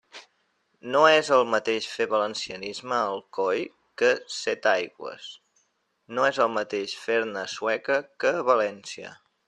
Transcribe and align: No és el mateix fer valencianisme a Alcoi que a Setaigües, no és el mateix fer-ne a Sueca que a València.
No 0.93 1.01
és 1.15 1.27
el 1.35 1.43
mateix 1.55 1.89
fer 1.97 2.07
valencianisme 2.13 2.95
a 2.99 3.03
Alcoi 3.11 3.61
que 4.03 4.11
a 4.15 4.33
Setaigües, 4.39 5.31
no 6.17 6.29
és 6.33 6.43
el 6.47 6.53
mateix 6.59 7.01
fer-ne 7.07 7.43
a 7.47 7.57
Sueca 7.57 8.05
que 8.25 8.39
a 8.41 8.45
València. 8.53 9.19